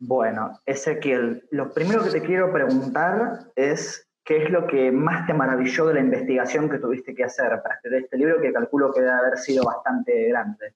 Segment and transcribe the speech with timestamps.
[0.00, 5.34] Bueno, Ezequiel, lo primero que te quiero preguntar es qué es lo que más te
[5.34, 9.00] maravilló de la investigación que tuviste que hacer para escribir este libro, que calculo que
[9.00, 10.74] debe haber sido bastante grande.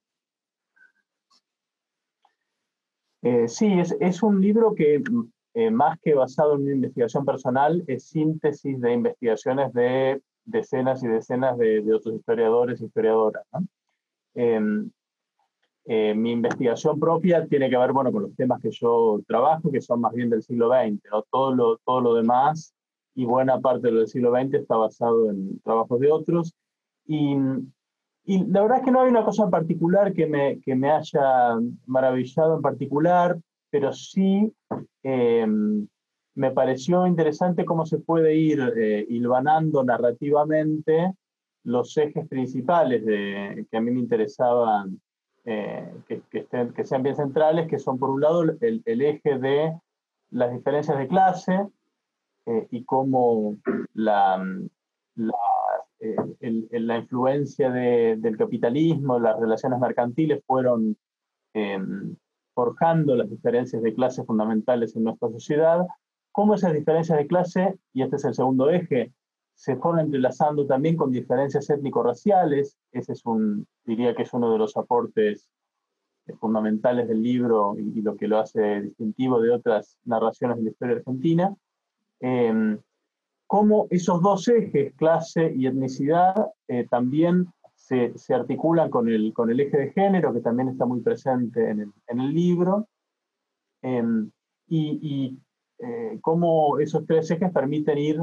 [3.23, 5.01] Eh, sí, es, un libro que
[5.55, 11.07] eh, más que basado en una investigación personal, es síntesis de investigaciones de decenas y
[11.09, 13.45] decenas de, otros historiadores e historiadoras.
[14.35, 14.91] Em,
[15.85, 20.01] mi investigación propia tiene que ver bueno, con los temas que yo trabajo, que son
[20.01, 21.03] más bien del siglo XX.
[21.31, 22.75] Todo, lo, todo lo demás
[23.15, 26.55] y buena parte del siglo XX está basado en trabajos de otros.
[27.07, 27.37] Y,
[28.25, 30.91] y, la verdad es que no hay una cosa en particular que me, que me
[30.91, 33.39] haya maravillado en particular,
[33.71, 34.53] pero sí
[35.03, 35.87] em,
[36.35, 41.13] me pareció interesante cómo se puede ir eh, hilvanando narrativamente
[41.65, 45.01] los ejes principales de, que a mí me interesaban
[45.45, 49.77] eh, que, que, sean bien centrales, que son por un lado el, eje de
[50.31, 51.67] las diferencias de clase
[52.47, 53.57] eh, y cómo
[53.95, 54.45] la,
[55.17, 55.35] la,
[56.71, 60.97] la influencia de, del capitalismo, las relaciones mercantiles fueron
[61.55, 62.17] em,
[62.55, 65.87] forjando las diferencias de clase fundamentales en nuestra sociedad,
[66.33, 69.13] cómo esas diferencias de clase, y este es el segundo eje,
[69.55, 72.77] se fueron entrelazando también con diferencias étnico-raciales.
[72.91, 75.49] Ese es un, diría que es uno de los aportes
[76.27, 80.71] eh, fundamentales del libro y, lo que lo hace distintivo de otras narraciones de la
[80.71, 81.57] historia argentina.
[82.21, 82.77] Eh,
[83.53, 89.51] cómo esos dos ejes, clase y etnicidad, eh, también se, se, articulan con el, con
[89.51, 92.89] el eje de género, que también está muy presente en el, en el libro.
[93.83, 94.31] Em,
[94.69, 95.39] y, y
[95.81, 98.21] eh, cómo esos tres ejes permiten ir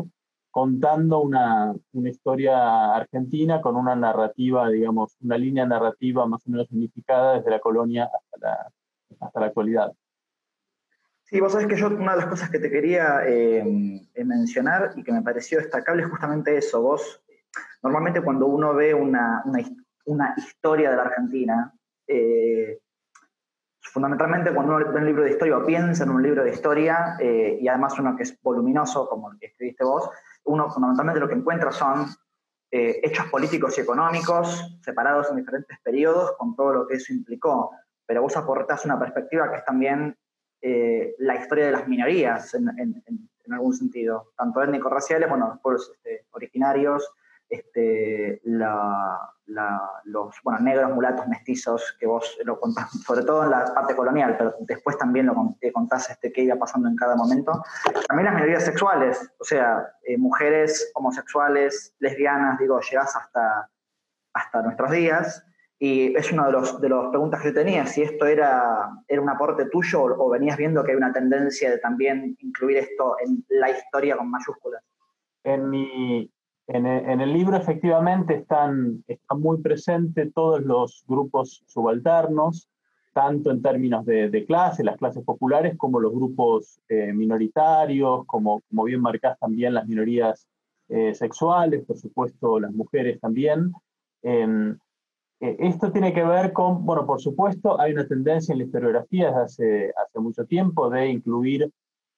[0.52, 6.72] contando una, una, historia argentina con una narrativa, digamos, una línea narrativa más o menos
[6.72, 8.72] unificada desde la colonia hasta la,
[9.20, 9.94] hasta la actualidad.
[11.30, 13.64] Sí, vos sabés que yo una de las cosas que te quería eh,
[14.25, 16.81] mencionar y que me pareció destacable es justamente eso.
[16.81, 17.22] Vos,
[17.83, 19.43] normalmente cuando uno ve una,
[20.05, 21.71] una, historia de la Argentina,
[22.08, 22.80] eh,
[23.80, 27.15] fundamentalmente cuando uno ve un libro de historia o piensa en un libro de historia,
[27.20, 30.09] eh, y además uno que es voluminoso, como el que escribiste vos,
[30.45, 32.08] uno fundamentalmente lo que encuentra son
[32.72, 37.72] eh, hechos políticos y económicos separados en diferentes periodos con todo lo que eso implicó.
[38.05, 40.17] Pero vos aportás una perspectiva que es también
[40.61, 45.92] eh, la historia de las minorías en, en, algún sentido, tanto étnico-raciales, bueno, los pueblos
[45.95, 47.11] este, originarios,
[47.49, 48.61] este, los
[50.61, 54.98] negros, mulatos, mestizos, que vos lo contás, sobre todo en la parte colonial, pero después
[54.98, 55.36] también lo
[55.73, 57.64] contás este, qué iba pasando en cada momento.
[58.08, 63.70] También las minorías sexuales, o sea, eh, mujeres homosexuales, lesbianas, digo, llegás hasta,
[64.33, 65.43] hasta nuestros días.
[65.82, 69.21] Y es una de las de los preguntas que yo tenía, si esto era, era
[69.21, 73.15] un aporte tuyo o, o venías viendo que hay una tendencia de también incluir esto
[73.26, 74.83] en la historia con mayúsculas.
[75.42, 76.30] En mi,
[76.72, 76.86] en
[77.22, 79.04] el, libro efectivamente están,
[79.36, 82.70] muy presentes todos los grupos subalternos,
[83.12, 89.02] tanto en términos de, clase, las clases populares, como los grupos eh, minoritarios, como, bien
[89.02, 90.48] marcás también las minorías
[90.90, 93.72] eh, sexuales, por supuesto las mujeres también.
[94.22, 94.78] Em,
[95.40, 99.32] eh, esto tiene que ver con, bueno, por supuesto, hay una tendencia en la historiografía
[99.32, 101.72] desde hace mucho tiempo de incluir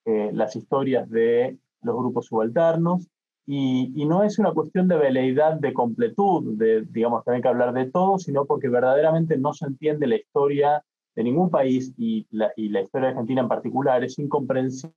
[0.04, 3.08] las historias de los grupos subalternos,
[3.46, 7.90] y, no es una cuestión de veleidad, de completud, de, digamos, tener que hablar de
[7.90, 10.84] todo, sino porque verdaderamente no se entiende la historia
[11.16, 14.04] de ningún país y la, y la historia argentina en particular.
[14.04, 14.96] Es incomprensible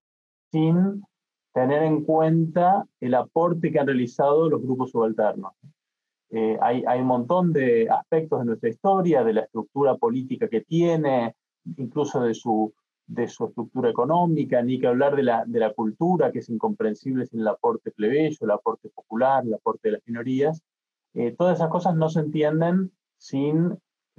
[0.53, 1.03] sin
[1.53, 5.53] tener en cuenta el aporte que han realizado los grupos subalternos.
[6.31, 10.61] Eh, hay, hay un montón de aspectos de nuestra historia, de la estructura política que
[10.61, 11.35] tiene,
[11.77, 12.73] incluso de su
[13.07, 17.27] de su estructura económica, ni que hablar de la, de la cultura, que es incomprensible
[17.27, 20.63] sin el aporte plebeyo, el aporte popular, el aporte de las minorías.
[21.15, 23.77] Eh, todas esas cosas no se entienden sin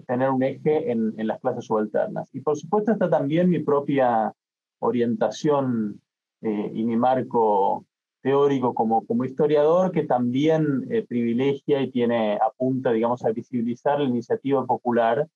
[0.07, 2.29] tener un eje en, en, las clases subalternas.
[2.33, 4.33] Y por supuesto está también mi propia
[4.79, 6.01] orientación
[6.41, 7.85] eh, y mi marco
[8.21, 14.05] teórico como, como historiador, que también eh, privilegia y tiene, apunta, digamos, a visibilizar la
[14.05, 15.27] iniciativa popular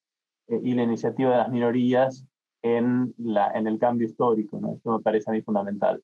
[0.63, 2.25] y la iniciativa de las minorías
[2.61, 4.59] en, la, en el cambio histórico.
[4.59, 4.75] ¿no?
[4.75, 6.03] Esto me parece a mí fundamental.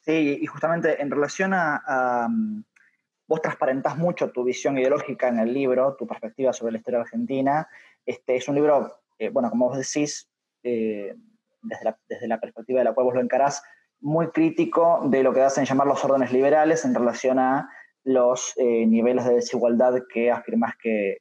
[0.00, 2.28] Sí, y justamente en relación a,
[3.26, 7.68] vos transparentás mucho tu visión ideológica en el libro, tu perspectiva sobre la historia argentina.
[8.06, 10.30] Este es un libro, eh, bueno, como vos decís,
[10.62, 11.14] eh,
[11.60, 13.62] desde, la, desde, la, perspectiva de la cual vos lo encarás,
[14.00, 17.68] muy crítico de lo que hacen llamar los órdenes liberales en relación a
[18.04, 21.18] los eh, niveles de desigualdad que afirmás que,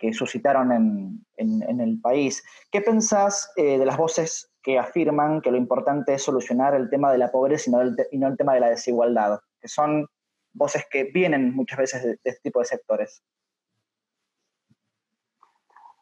[0.00, 2.42] que suscitaron en, en, el país.
[2.72, 7.12] ¿Qué pensás eh, de las voces que afirman que lo importante es solucionar el tema
[7.12, 10.06] de la pobreza y no el, el tema de la desigualdad, que son
[10.54, 13.22] voces que vienen muchas veces de, este tipo de sectores.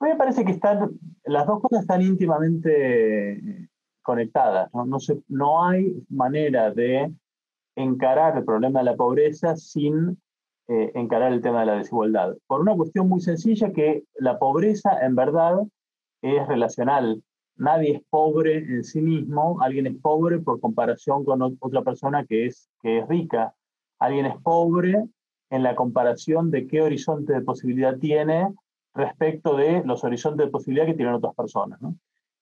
[0.01, 0.91] A mí me parece que están,
[1.25, 3.69] las dos cosas están íntimamente
[4.03, 4.73] conectadas.
[4.73, 4.87] ¿no?
[4.87, 7.13] No, no hay manera de
[7.75, 10.17] encarar el problema de la pobreza sin
[10.69, 12.37] eh, encarar el tema de la desigualdad.
[12.47, 15.59] Por una cuestión muy sencilla que la pobreza en verdad
[16.23, 17.23] es relacional.
[17.57, 22.47] Nadie es pobre en sí mismo, alguien es pobre por comparación con otra persona que
[22.47, 23.55] es, que es rica.
[23.99, 25.05] Alguien es pobre
[25.51, 28.49] en la comparación de qué horizonte de posibilidad tiene
[28.95, 31.81] respecto de los horizontes de posibilidad que tienen otras personas.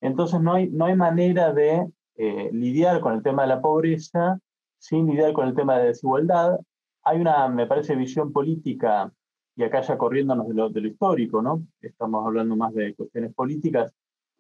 [0.01, 1.87] Entonces no hay, no hay manera de
[2.17, 4.39] eh, lidiar con el tema de la pobreza
[4.79, 6.59] sin lidiar con el tema de desigualdad.
[7.09, 9.13] Hay una, me parece, visión política,
[9.55, 11.65] y acá ya corriéndonos de lo, histórico, ¿no?
[11.81, 13.95] Estamos hablando más de cuestiones políticas,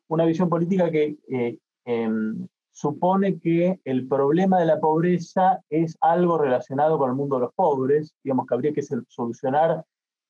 [0.08, 6.38] una visión política que eh, em, supone que el problema de la pobreza es algo
[6.38, 9.84] relacionado con el mundo de los pobres, digamos que habría que solucionar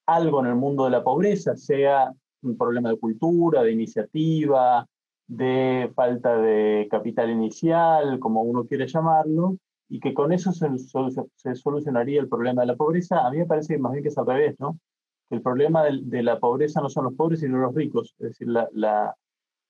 [0.05, 2.13] algo en el mundo de la pobreza, sea
[2.43, 4.85] un problema de cultura, de iniciativa,
[5.25, 9.57] de falta de capital inicial, como uno quiere llamarlo,
[9.89, 13.45] y que con eso se, se, solucionaría el problema de la pobreza, a mí me
[13.45, 14.79] parece más bien que es al revés, ¿no?
[15.29, 18.29] Que el problema de, de la pobreza no son los pobres, sino los ricos, es
[18.29, 19.15] decir, la, la,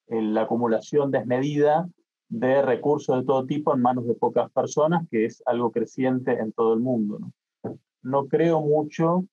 [0.07, 1.87] la acumulación desmedida
[2.29, 6.51] de recursos de todo tipo en manos de pocas personas, que es algo creciente en
[6.51, 7.19] todo el mundo.
[7.19, 7.31] ¿no?
[8.07, 9.25] no creo mucho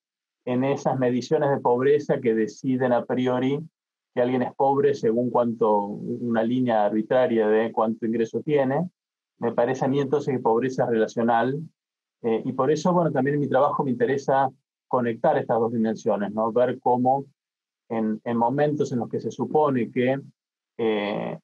[0.44, 3.60] en esas mediciones de pobreza que deciden a priori
[4.14, 8.88] que alguien es pobre según cuánto, una línea arbitraria de cuánto ingreso tiene,
[9.38, 11.60] me parece a mí entonces que pobreza es relacional
[12.24, 14.50] eh, y por eso, bueno, también en mi trabajo me interesa
[14.88, 16.50] conectar estas dos dimensiones, ¿no?
[16.52, 17.26] Ver cómo
[17.90, 20.18] en, en momentos en los que se supone que,
[20.78, 21.38] eh,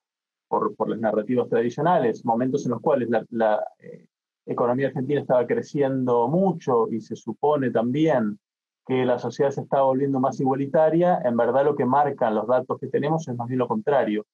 [0.48, 4.06] por, por, las narrativas tradicionales, momentos en los cuales la, la eh,
[4.46, 8.38] economía argentina estaba creciendo mucho y se supone también
[8.86, 12.78] que la sociedad se estaba volviendo más igualitaria, en verdad lo que marcan los datos
[12.80, 14.24] que tenemos es más bien lo contrario.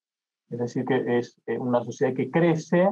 [0.49, 2.89] Es decir, que es una sociedad que crece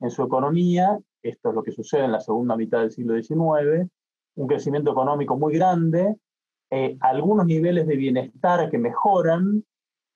[0.00, 3.88] en su economía, esto es lo que sucede en la segunda mitad del siglo XIX,
[4.36, 6.16] un crecimiento económico muy grande,
[6.70, 9.64] eh, algunos niveles de bienestar que mejoran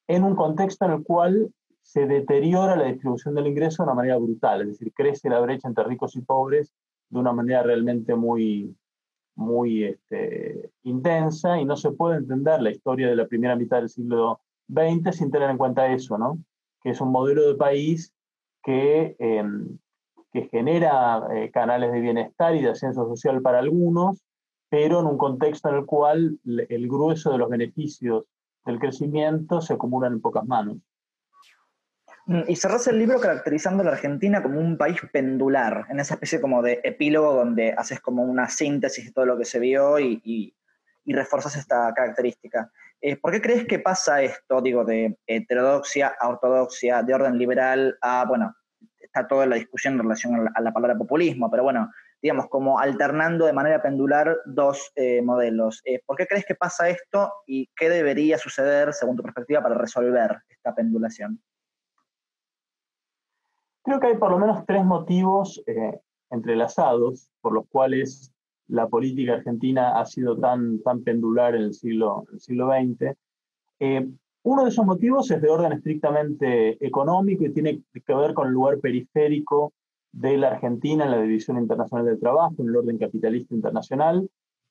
[0.09, 1.53] en un contexto en el cual
[1.83, 5.69] se deteriora la distribución del ingreso de una manera brutal, es decir, crece la brecha
[5.69, 6.73] entre ricos y pobres
[7.09, 8.77] de una manera realmente muy,
[9.37, 13.89] muy este, intensa y no se puede entender la historia de la primera mitad del
[13.89, 16.39] siglo XX sin tener en cuenta eso, ¿no?
[16.83, 18.13] que es un modelo de país
[18.69, 19.79] que, em,
[20.31, 24.23] que genera eh, canales de bienestar y de ascenso social para algunos,
[24.69, 28.25] pero en un contexto en el cual el grueso de los beneficios
[28.67, 30.77] del crecimiento se acumulan en pocas manos.
[32.27, 36.13] Mm, y cerrás el libro caracterizando a la Argentina como un país pendular, en esa
[36.13, 39.99] especie como de epílogo donde haces como una síntesis de todo lo que se vio
[39.99, 40.55] y, y,
[41.07, 42.71] y reforzas esta característica.
[43.01, 47.97] Eh, ¿Por qué crees que pasa esto, digo, de heterodoxia a ortodoxia, de orden liberal
[48.03, 48.55] a, bueno,
[48.99, 51.91] está toda la discusión en relación a la, palabra populismo, pero bueno,
[52.21, 55.81] digamos, como alternando de manera pendular dos eh, modelos.
[55.85, 59.77] Eh, ¿Por qué crees que pasa esto y qué debería suceder, según tu perspectiva, para
[59.77, 61.41] resolver esta pendulación?
[63.85, 65.63] Creo que hay por lo menos tres motivos
[66.31, 68.35] entrelazados por los cuales
[68.69, 73.17] la política argentina ha sido tan, tan pendular en el siglo, XX.
[73.81, 74.09] Eh,
[74.43, 78.55] uno de esos motivos es de orden estrictamente económico y tiene que ver con el
[78.55, 79.73] lugar periférico
[80.13, 84.29] de la Argentina en la División Internacional del Trabajo, en el orden capitalista internacional.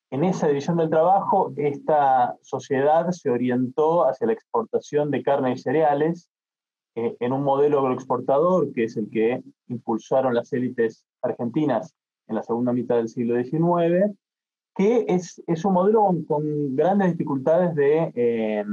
[0.10, 5.58] En esa división del trabajo, esta sociedad se orientó hacia la exportación de carne y
[5.58, 6.30] cereales
[6.96, 11.94] eh, en un modelo agroexportador, que es el que impulsaron las élites argentinas
[12.28, 14.16] en la segunda mitad del siglo XIX,
[14.76, 18.66] que es, es un modelo con, grandes dificultades de, eh,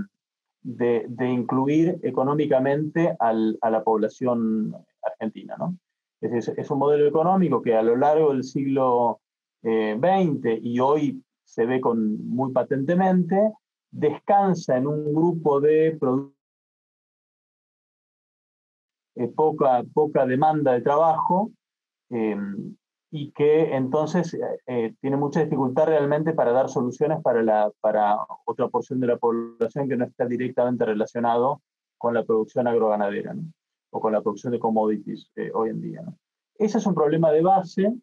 [0.62, 3.32] de, de, incluir económicamente a
[3.70, 5.56] la población argentina.
[5.58, 5.76] ¿no?
[6.20, 9.20] Es, un modelo económico que a lo largo del siglo
[9.62, 13.52] XX eh, y hoy se ve con, muy patentemente,
[13.90, 15.98] descansa en un grupo de
[19.16, 21.52] eh, poca, poca demanda de trabajo,
[22.10, 22.36] eh,
[23.16, 28.18] y que entonces eh, eh, tiene mucha dificultad realmente para dar soluciones para, la, para
[28.44, 31.62] otra porción de la población que no está directamente relacionado
[31.96, 33.36] con la producción agroganadera
[33.90, 36.02] o con la producción de commodities eh, hoy en día.
[36.58, 37.94] Ese es un problema de base.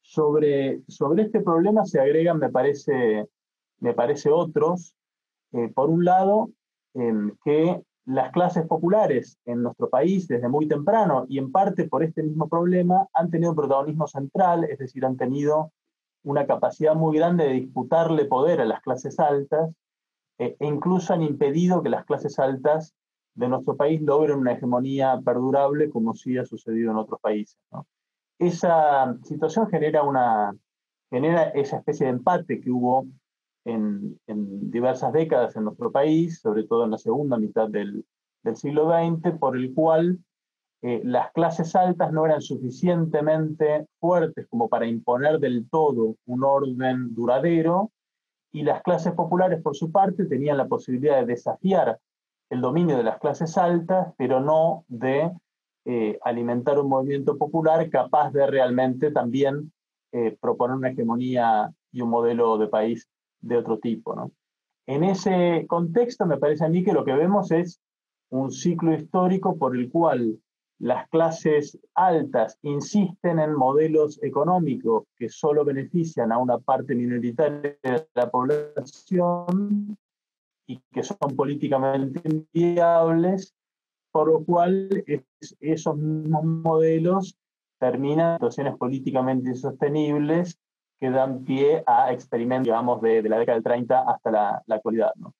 [0.00, 3.26] Sobre, sobre este problema se agregan, me parece,
[3.80, 4.94] me parece otros.
[5.74, 6.50] por un lado,
[6.92, 12.22] que las clases populares en nuestro país desde muy temprano y en parte por este
[12.22, 15.72] mismo problema han tenido un protagonismo central, es decir, han tenido
[16.22, 19.70] una capacidad muy grande de disputarle poder a las clases altas
[20.38, 22.94] eh, e incluso han impedido que las clases altas
[23.34, 27.58] de nuestro país logren una hegemonía perdurable como sí ha sucedido en otros países.
[28.38, 30.54] Esa situación genera, una,
[31.10, 33.06] genera esa especie de empate que hubo
[33.64, 38.04] en, diversas décadas en nuestro país, sobre todo en la segunda mitad del,
[38.54, 40.18] siglo XX, por el cual
[40.82, 47.14] eh, las clases altas no eran suficientemente fuertes como para imponer del todo un orden
[47.14, 47.90] duradero,
[48.52, 51.98] y las clases populares, por su parte, tenían la posibilidad de desafiar
[52.50, 55.32] el dominio de las clases altas, pero no de
[55.86, 59.72] eh, alimentar un movimiento popular capaz de realmente también
[60.12, 63.08] eh, proponer una hegemonía y un modelo de país
[63.44, 64.14] de otro tipo.
[64.14, 64.32] ¿no?
[64.86, 67.80] En ese contexto me parece a mí que lo que vemos es
[68.30, 70.38] un ciclo histórico por el cual
[70.78, 78.08] las clases altas insisten en modelos económicos que solo benefician a una parte minoritaria de
[78.14, 79.96] la población
[80.66, 82.20] y que son políticamente
[82.52, 83.54] inviables,
[84.10, 84.88] por lo cual
[85.60, 87.36] esos mismos modelos
[87.78, 90.58] terminan en situaciones políticamente insostenibles
[91.04, 95.12] que dan pie a experimentos, digamos, de, la década del 30 hasta la, actualidad.
[95.16, 95.34] ¿no?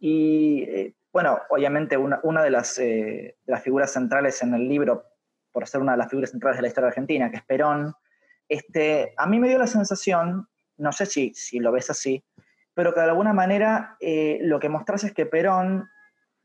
[0.00, 2.48] Y eh, bueno, obviamente una, de,
[2.78, 5.04] eh, de, las, figuras centrales en el libro,
[5.52, 7.92] por ser una de las figuras centrales de la historia argentina, que es Perón,
[8.48, 10.48] este, a mí me dio la sensación,
[10.78, 12.24] no sé si, si lo ves así,
[12.72, 15.86] pero que de alguna manera eh, lo que mostrás es que Perón,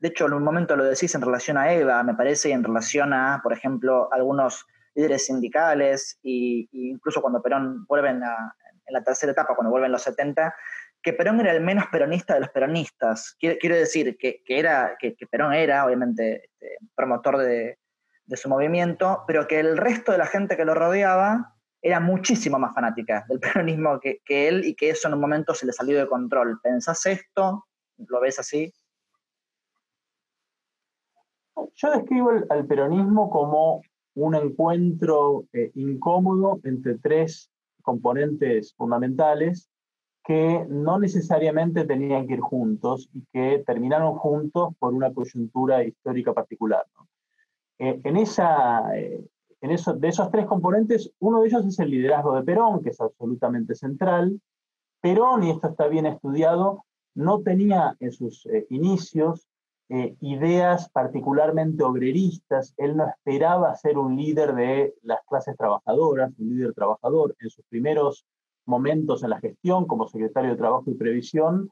[0.00, 2.62] de hecho en un momento lo decís en relación a Eva, me parece, y en
[2.62, 9.32] relación a, por ejemplo, algunos líderes sindicales, e incluso cuando Perón vuelve en la, tercera
[9.32, 10.54] etapa, cuando vuelve en los 70,
[11.02, 13.36] que Perón era el menos peronista de los peronistas.
[13.38, 17.78] Quiero, decir que, era, que, Perón era, obviamente, este, promotor de,
[18.34, 22.74] su movimiento, pero que el resto de la gente que lo rodeaba era muchísimo más
[22.74, 25.98] fanática del peronismo que, que, él y que eso en un momento se le salió
[25.98, 26.58] de control.
[26.60, 27.66] ¿Pensás esto?
[27.98, 28.72] ¿Lo ves así?
[31.74, 33.82] Yo describo al peronismo como
[34.16, 37.50] un encuentro eh, incómodo entre tres
[37.82, 39.68] componentes fundamentales
[40.24, 46.32] que no necesariamente tenían que ir juntos y que terminaron juntos por una coyuntura histórica
[46.32, 46.84] particular.
[47.78, 49.22] Eh, en esa, eh,
[49.60, 52.90] en eso, de esos tres componentes, uno de ellos es el liderazgo de Perón, que
[52.90, 54.40] es absolutamente central.
[55.00, 59.45] Perón, y esto está bien estudiado, no tenía en sus inicios
[59.88, 62.74] eh, ideas particularmente obreristas.
[62.76, 67.36] Él no esperaba ser un líder de las clases trabajadoras, un líder trabajador.
[67.38, 68.26] En sus primeros
[68.66, 71.70] momentos en la gestión como secretario de Trabajo y Previsión,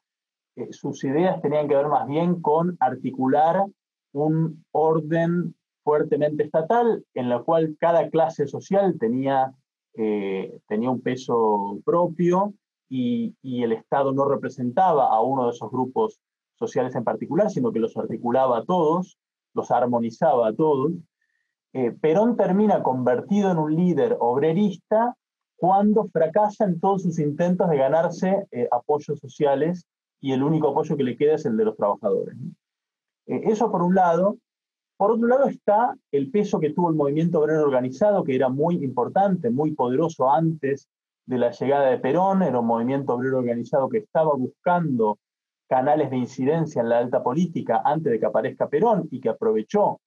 [0.57, 3.65] eh, sus ideas tenían que ver más bien con articular
[4.13, 9.53] un orden fuertemente estatal en la cual cada clase social tenía,
[9.95, 12.55] eh, tenía un peso propio
[12.89, 16.21] y, y el Estado no representaba a uno de esos grupos
[16.71, 19.19] sociales en particular, sino que los articulaba a todos,
[19.55, 20.93] los armonizaba a todos.
[21.73, 25.17] Eh, Perón termina convertido en un líder obrerista
[25.57, 29.87] cuando fracasa en todos sus intentos de ganarse eh, apoyos sociales
[30.21, 32.37] y el único apoyo que le queda es el de los trabajadores.
[33.27, 34.39] Eh, eso por un lado.
[34.97, 38.77] Por otro lado está el peso que tuvo el movimiento obrero organizado, que era muy
[38.85, 40.89] importante, muy poderoso antes
[41.27, 45.19] de la llegada de Perón, era un movimiento obrero organizado que estaba buscando
[45.69, 50.01] canales de incidencia en la alta política antes de que aparezca Perón y que aprovechó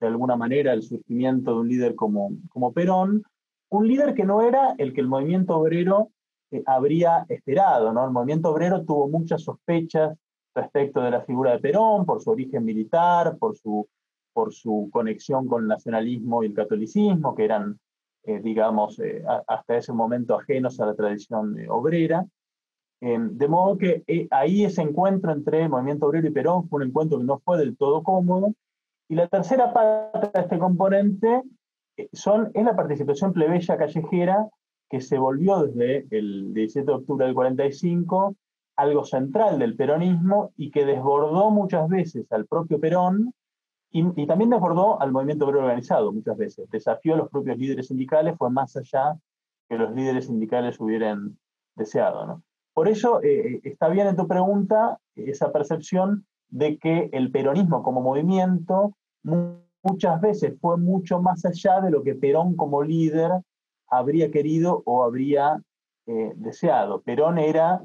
[0.00, 3.22] de alguna manera el surgimiento de un líder como, como Perón,
[3.70, 6.10] un líder que no era el que el movimiento obrero
[6.50, 7.92] eh, habría esperado.
[7.92, 8.04] ¿no?
[8.04, 10.16] El movimiento obrero tuvo muchas sospechas
[10.54, 13.88] respecto de la figura de Perón, por su origen militar, por su,
[14.32, 17.78] por su conexión con el nacionalismo y el catolicismo, que eran,
[18.24, 22.26] eh, digamos, eh, hasta ese momento ajenos a la tradición obrera.
[23.04, 26.88] Em, de modo que eh, ahí ese encuentro entre Movimiento Obrero y Perón fue un
[26.88, 28.54] encuentro que no fue del todo cómodo.
[29.08, 31.42] Y la tercera parte de este componente
[31.96, 34.48] eh, son, es la participación plebeya callejera
[34.88, 38.36] que se volvió desde el 17 de octubre del 45
[38.76, 43.34] algo central del peronismo y que desbordó muchas veces al propio Perón
[43.90, 46.70] y, y, también desbordó al movimiento obrero organizado muchas veces.
[46.70, 49.18] Desafió a los propios líderes sindicales, fue más allá
[49.68, 51.36] que los líderes sindicales hubieran
[51.74, 52.26] deseado.
[52.26, 52.42] ¿no?
[52.74, 58.00] Por eso eh, está bien en tu pregunta esa percepción de que el peronismo como
[58.00, 58.96] movimiento
[59.82, 63.30] muchas veces fue mucho más allá de lo que Perón como líder
[63.88, 65.62] habría querido o habría
[66.06, 67.02] eh, deseado.
[67.02, 67.82] Perón era,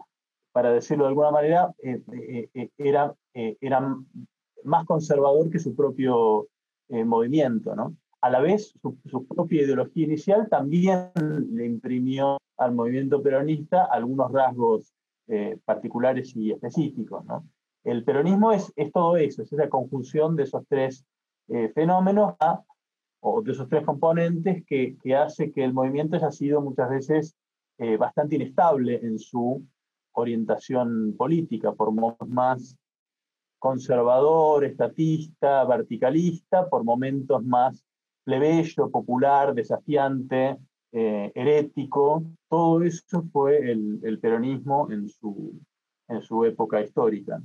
[0.53, 3.95] para decirlo de alguna manera, eh, era era
[4.63, 6.47] más conservador que su propio
[6.89, 7.95] movimiento, ¿no?
[8.21, 11.11] A la vez, su, propia ideología inicial también
[11.51, 14.93] le imprimió al movimiento peronista algunos rasgos
[15.65, 17.23] particulares y específicos.
[17.25, 17.45] ¿no?
[17.83, 21.05] El peronismo es, es, todo eso, es esa conjunción de esos tres
[21.75, 22.35] fenómenos
[23.19, 27.35] o de esos tres componentes que, que, hace que el movimiento haya sido muchas veces
[27.99, 29.63] bastante inestable en su
[30.17, 32.77] orientación política, por momentos más
[33.59, 37.85] conservador, estatista, verticalista, por momentos más
[38.27, 40.57] plebeyo, popular, desafiante,
[40.91, 42.25] eh, herético.
[42.49, 45.57] Todo eso fue el, peronismo en su,
[46.09, 47.41] en su época histórica.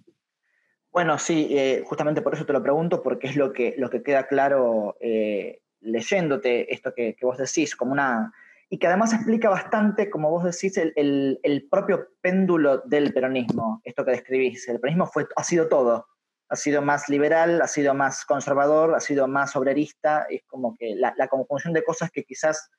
[0.91, 4.03] Bueno, sí, eh, justamente por eso te lo pregunto, porque es lo que, lo que
[4.03, 8.33] queda claro eh, leyéndote esto que, vos decís, como una
[8.69, 14.05] y que además explica bastante, como vos decís, el, el, propio péndulo del peronismo, esto
[14.05, 14.67] que describís.
[14.67, 16.07] El peronismo fue, ha sido todo.
[16.53, 20.27] Ha sido más liberal, ha sido más conservador, ha sido más obrerista.
[20.29, 22.71] Es como que la, conjunción de cosas que quizás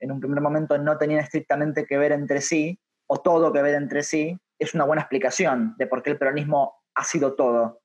[0.00, 3.76] en un primer momento no tenían estrictamente que ver entre sí, o todo que ver
[3.76, 7.80] entre sí, es una buena explicación de por qué el peronismo ha sido todo.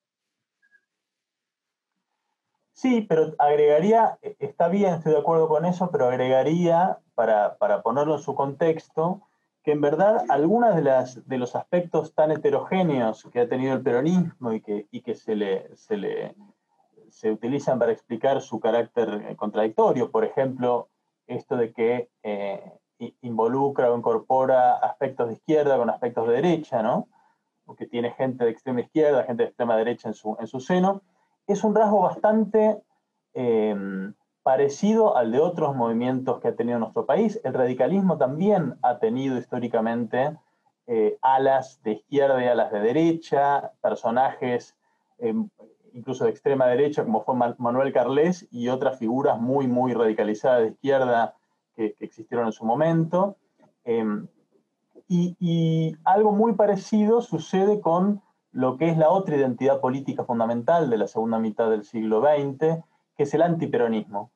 [2.73, 8.15] Sí, pero agregaría, e, está bien, estoy de acuerdo con eso, pero agregaría, para, ponerlo
[8.15, 9.21] en su contexto,
[9.65, 14.53] que en verdad algunos de, de los aspectos tan heterogéneos que ha tenido el peronismo
[14.53, 16.35] y que, que se, le, se, le,
[17.09, 20.89] se utilizan para explicar su carácter eh, contradictorio, por ejemplo,
[21.25, 22.61] esto de que eh,
[23.21, 27.07] involucra o incorpora aspectos de izquierda con aspectos de derecha, ¿no?
[27.65, 31.01] Porque tiene gente de extrema izquierda, gente de extrema derecha en su, en su seno,
[31.47, 32.83] es un rasgo bastante
[33.33, 34.13] em,
[34.45, 37.41] parecido al de otros movimientos que ha tenido nuestro país.
[37.43, 40.37] El radicalismo también ha tenido históricamente
[40.85, 44.75] eh, alas de izquierda y alas de derecha, personajes
[45.17, 45.49] em,
[45.93, 50.67] incluso de extrema derecha, como fue Manuel Carles, y otras figuras muy, muy radicalizadas de
[50.67, 51.33] izquierda
[51.75, 53.37] que, existieron en su momento.
[53.83, 54.27] Em,
[55.07, 60.99] y, algo muy parecido sucede con lo que es la otra identidad política fundamental de
[60.99, 62.83] la segunda mitad del siglo XX,
[63.17, 64.29] que es el antiperonismo.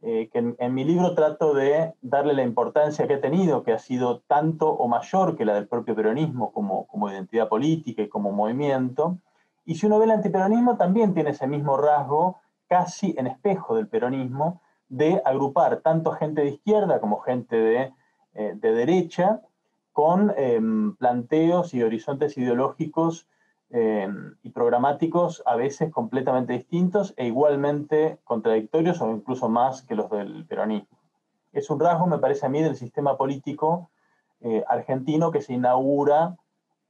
[0.00, 3.80] Eh, que en, mi libro trato de darle la importancia que ha tenido, que ha
[3.80, 8.30] sido tanto o mayor que la del propio peronismo como, como identidad política y como
[8.30, 9.18] movimiento.
[9.64, 13.88] Y si uno ve el antiperonismo, también tiene ese mismo rasgo, casi en espejo del
[13.88, 17.92] peronismo, de agrupar tanto gente de izquierda como gente de,
[18.34, 19.42] eh, de derecha,
[19.92, 23.26] con em, planteos y horizontes ideológicos
[23.70, 30.10] Em, y programáticos a veces completamente distintos e igualmente contradictorios o incluso más que los
[30.10, 30.96] del peronismo.
[31.52, 33.90] Es un rasgo, me parece a mí, del sistema político
[34.40, 36.36] eh, argentino que se inaugura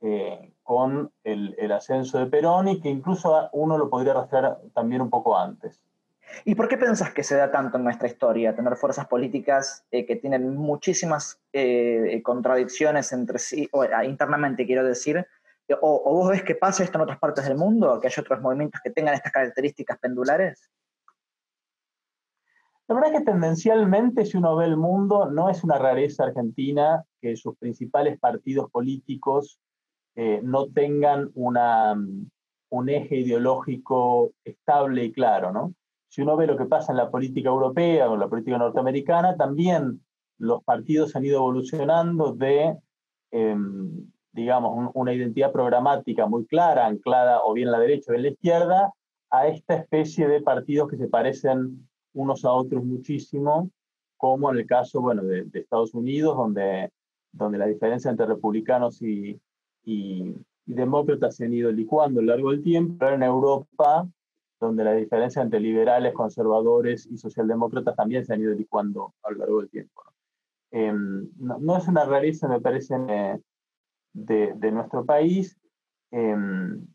[0.02, 5.10] eh, con el, ascenso de Perón y que incluso uno lo podría rastrear también un
[5.10, 5.82] poco antes.
[6.44, 10.06] ¿Y por qué pensás que se da tanto en nuestra historia tener fuerzas políticas eh,
[10.06, 11.40] que tienen muchísimas
[12.22, 15.26] contradicciones entre sí, o, internamente quiero decir,
[15.80, 18.80] o, vos ves que pasa esto en otras partes del mundo, que hay otros movimientos
[18.82, 20.70] que tengan estas características pendulares?
[22.88, 27.04] La verdad es que tendencialmente, si uno ve el mundo, no es una rareza argentina
[27.20, 29.60] que sus principales partidos políticos
[30.14, 31.94] eh, no tengan una,
[32.70, 35.74] un eje ideológico estable y claro, ¿no?
[36.08, 39.36] Si uno ve lo que pasa en la política europea o en la política norteamericana,
[39.36, 40.02] también
[40.38, 42.74] los partidos han ido evolucionando de
[43.30, 48.22] em, digamos, una identidad programática muy clara, anclada o bien en la derecha o en
[48.22, 48.92] la izquierda,
[49.30, 53.70] a esta especie de partidos que se parecen unos a otros muchísimo,
[54.16, 56.90] como en el caso, bueno, de, Estados Unidos, donde,
[57.32, 59.40] donde la diferencia entre republicanos y,
[59.84, 60.34] y,
[60.66, 64.06] demócratas se han ido licuando a lo largo del tiempo, pero en Europa,
[64.60, 69.38] donde la diferencia entre liberales, conservadores y socialdemócratas también se han ido licuando a lo
[69.38, 70.02] largo del tiempo.
[70.04, 70.12] ¿no?
[70.70, 72.94] Em, no, es una rareza, me parece,
[74.12, 75.58] de, nuestro país.
[76.10, 76.86] Em,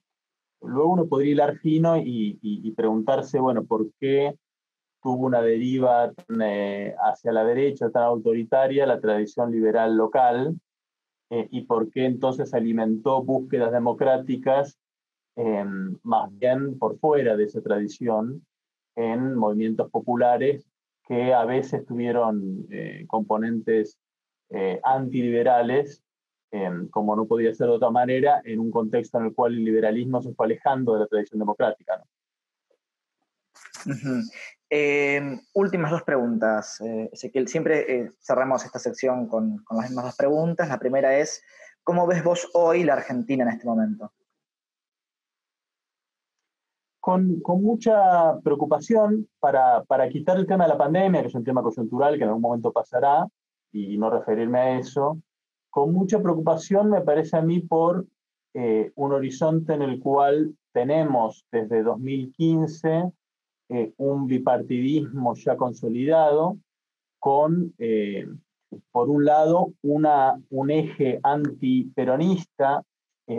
[0.62, 4.36] luego uno podría hilar fino y, preguntarse, bueno, ¿por qué
[5.02, 10.60] tuvo una deriva eh, hacia la derecha tan autoritaria la tradición liberal local?
[11.30, 14.78] Eh, y por qué entonces alimentó búsquedas democráticas
[15.36, 18.46] em, más bien por fuera de esa tradición
[18.96, 20.68] en movimientos populares
[21.08, 23.98] que a veces tuvieron eh, componentes
[24.84, 26.04] antiliberales
[26.56, 29.64] Em, como no podía ser de otra manera, en un contexto en el cual el
[29.64, 32.04] liberalismo se fue alejando de la tradición democrática.
[34.70, 37.48] Em, últimas dos preguntas, eh, Ezequiel.
[37.48, 40.68] Siempre eh, cerramos esta sección con, con, las mismas dos preguntas.
[40.68, 41.44] La primera es,
[41.84, 44.12] ¿cómo ves vos hoy la Argentina en este momento?
[47.04, 52.16] con, mucha preocupación para, quitar el tema de la pandemia, que es un tema coyuntural
[52.18, 53.28] que en algún momento pasará,
[53.74, 55.18] y no referirme a eso,
[55.74, 58.06] con mucha preocupación me parece a mí por
[58.54, 63.12] eh, un horizonte en el cual tenemos desde 2015
[63.70, 66.60] eh, un bipartidismo ya consolidado
[67.18, 68.28] con, eh,
[68.92, 72.84] por un lado, una, un eje antiperonista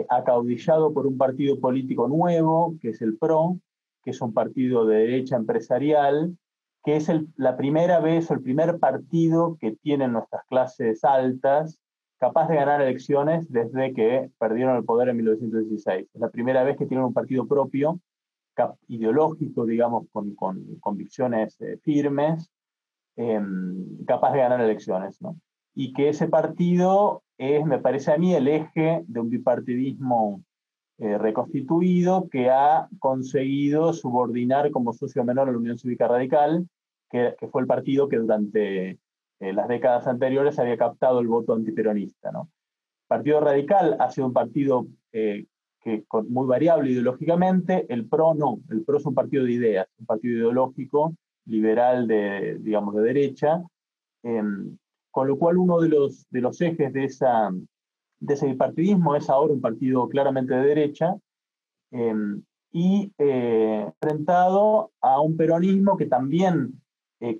[0.09, 3.59] acaudillado por un partido político nuevo, que es el PRO,
[4.03, 6.37] que es un partido de derecha empresarial,
[6.83, 11.79] que es la primera vez o el primer partido que tienen nuestras clases altas
[12.25, 16.07] capaz de ganar elecciones desde que perdieron el poder en 1916.
[16.11, 17.99] Es la primera vez que tienen un partido propio,
[18.87, 20.33] ideológico, digamos, con,
[20.79, 22.49] convicciones eh, firmes,
[23.15, 25.21] em, capaz de ganar elecciones.
[25.21, 25.35] ¿no?
[25.75, 30.41] Y que ese partido es, me parece a mí, el eje de un bipartidismo
[30.97, 36.67] eh, reconstituido que ha conseguido subordinar como socio menor a la Unión Cívica Radical,
[37.11, 38.97] que, fue el partido que durante
[39.45, 42.31] eh, las décadas anteriores había captado el voto antiperonista.
[42.31, 42.49] ¿no?
[43.03, 45.45] El Partido Radical ha sido un partido eh,
[45.81, 50.07] que, muy variable ideológicamente, el PRO no, el PRO es un partido de ideas, un
[50.07, 51.13] partido ideológico,
[51.45, 53.61] liberal de, digamos, de derecha,
[54.23, 54.75] em,
[55.11, 57.51] con lo cual uno de los, de los ejes de, esa,
[58.19, 61.15] de ese bipartidismo es ahora un partido claramente de derecha
[61.91, 66.81] em, y eh, enfrentado a un peronismo que también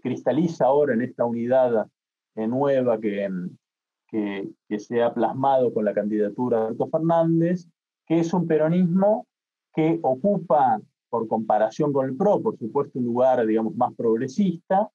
[0.01, 1.87] cristaliza ahora en esta unidad
[2.35, 3.29] nueva que,
[4.07, 7.67] que, se ha plasmado con la candidatura de Alberto Fernández,
[8.05, 9.27] que es un peronismo
[9.73, 14.89] que ocupa, por comparación con el PRO, por supuesto, un lugar, digamos, más progresista,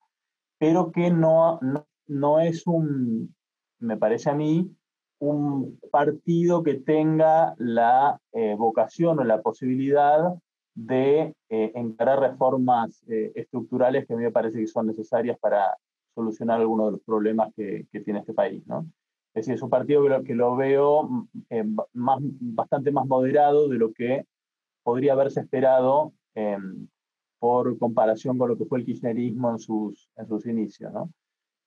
[0.58, 3.34] pero que no, no no es un,
[3.78, 4.68] me parece a mí,
[5.20, 10.34] un partido que tenga la eh, vocación o la posibilidad
[10.74, 15.76] de eh, encarar reformas eh, estructurales que a mí me parece que son necesarias para
[16.20, 18.62] solucionar algunos de los problemas que, tiene este país.
[19.34, 23.78] Es decir, es un partido que lo, que veo mm, más, bastante más moderado de
[23.78, 24.26] lo que
[24.82, 26.88] podría haberse esperado em,
[27.38, 30.92] por comparación con lo que fue el kirchnerismo en sus, en sus inicios.
[30.92, 31.10] ¿no?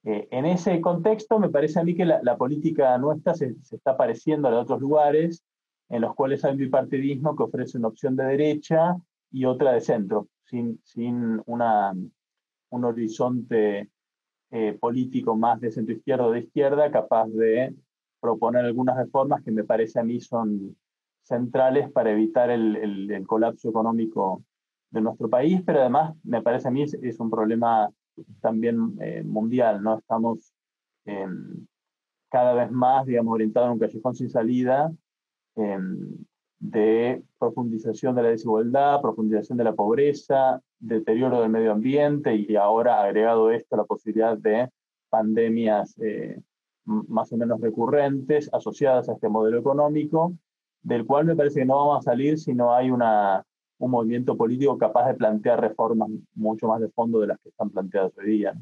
[0.03, 4.47] Eh, en ese contexto, me parece a mí que la, política nuestra se, está pareciendo
[4.47, 5.43] a la otros lugares
[5.89, 8.97] en los cuales hay un bipartidismo que ofrece una opción de derecha
[9.31, 10.79] y otra de centro, sin,
[11.45, 13.89] un horizonte
[14.55, 17.75] eh, político más de centro-izquierda o de izquierda capaz de
[18.19, 20.77] proponer algunas reformas que me parece a mí son
[21.23, 24.43] centrales para evitar el, colapso económico
[24.91, 27.89] de nuestro país, pero además me parece a mí es un problema
[28.41, 29.97] también eh, mundial, ¿no?
[29.97, 30.53] Estamos
[31.05, 31.65] em,
[32.29, 34.93] cada vez más, digamos, orientados en un callejón sin salida
[35.55, 36.15] em,
[36.59, 43.01] de profundización de la desigualdad, profundización de la pobreza, deterioro del medio ambiente y ahora
[43.01, 44.69] agregado esto la posibilidad de
[45.09, 46.41] pandemias eh,
[46.85, 50.33] más o menos recurrentes asociadas a este modelo económico,
[50.81, 53.45] del cual me parece que no vamos a salir si no hay una
[53.79, 57.69] un movimiento político capaz de plantear reformas mucho más de fondo de las que están
[57.69, 58.53] planteadas hoy día.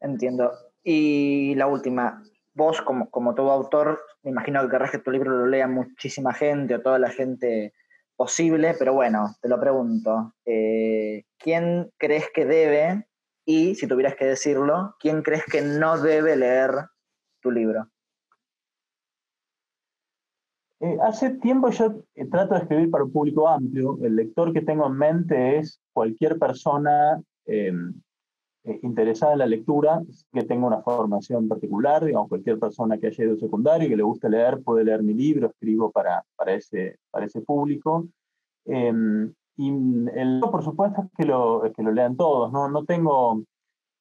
[0.00, 0.52] Entiendo.
[0.84, 2.22] Y la última,
[2.54, 6.32] vos como, como todo autor, me imagino que querrás que tu libro lo lea muchísima
[6.32, 7.72] gente o toda la gente
[8.20, 10.34] posible, pero bueno, te lo pregunto.
[10.44, 13.06] Eh, ¿Quién crees que debe,
[13.46, 16.70] y si tuvieras que decirlo, quién crees que no debe leer
[17.40, 17.88] tu libro?
[20.80, 23.96] Eh, hace tiempo yo eh, trato de escribir para un público amplio.
[24.02, 28.02] El lector que tengo en mente es cualquier persona em,
[28.64, 33.36] interesada en la lectura, que tenga una formación particular, digamos, cualquier persona que haya ido
[33.36, 37.26] secundario y que le guste leer, puede leer mi libro, escribo para, para, ese, para
[37.26, 38.06] ese público.
[38.66, 39.68] Em, y
[40.14, 42.52] el, por supuesto, es que lo, que lo lean todos.
[42.52, 43.42] No, no tengo,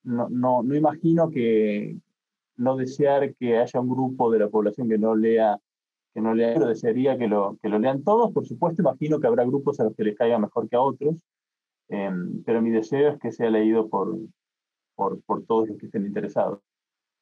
[0.04, 1.98] no, no, no imagino que
[2.58, 5.60] no desear que haya un grupo de la población que no lea
[6.14, 8.32] que no lean, pero desearía que lo, que lo lean todos.
[8.34, 11.24] Por supuesto, imagino que habrá grupos a los que les caiga mejor que a otros,
[11.88, 14.18] em, pero mi deseo es que sea leído por,
[15.00, 16.60] por, por todos los que estén interesados.